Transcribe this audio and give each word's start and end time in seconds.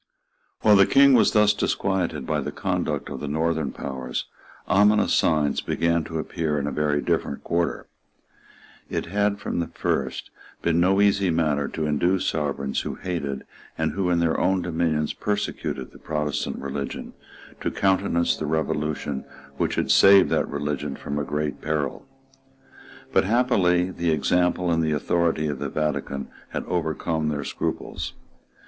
While 0.61 0.75
the 0.77 0.87
King 0.87 1.13
was 1.13 1.33
thus 1.33 1.53
disquieted 1.53 2.25
by 2.25 2.41
the 2.41 2.51
conduct 2.51 3.07
of 3.11 3.19
the 3.19 3.27
Northern 3.27 3.71
powers, 3.71 4.25
ominous 4.67 5.13
signs 5.13 5.61
began 5.61 6.03
to 6.05 6.17
appear 6.17 6.57
in 6.57 6.65
a 6.65 6.71
very 6.71 7.03
different 7.03 7.43
quarter. 7.43 7.85
It 8.89 9.05
had, 9.05 9.37
from 9.37 9.59
the 9.59 9.67
first, 9.67 10.31
been 10.63 10.79
no 10.79 11.01
easy 11.01 11.29
matter 11.29 11.67
to 11.67 11.85
induce 11.85 12.25
sovereigns 12.25 12.79
who 12.81 12.95
hated, 12.95 13.45
and 13.77 13.91
who, 13.91 14.09
in 14.09 14.17
their 14.17 14.39
own 14.39 14.63
dominions, 14.63 15.13
persecuted, 15.13 15.91
the 15.91 15.99
Protestant 15.99 16.57
religion, 16.57 17.13
to 17.59 17.69
countenance 17.69 18.35
the 18.35 18.47
revolution 18.47 19.23
which 19.57 19.75
had 19.75 19.91
saved 19.91 20.31
that 20.31 20.47
religion 20.49 20.95
from 20.95 21.19
a 21.19 21.23
great 21.23 21.61
peril. 21.61 22.07
But 23.13 23.25
happily 23.25 23.91
the 23.91 24.09
example 24.09 24.71
and 24.71 24.81
the 24.81 24.93
authority 24.93 25.45
of 25.47 25.59
the 25.59 25.69
Vatican 25.69 26.27
had 26.49 26.65
overcome 26.65 27.29
their 27.29 27.43
scruples. 27.43 28.13